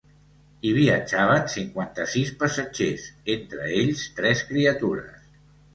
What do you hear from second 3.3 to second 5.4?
entre ells tres criatures.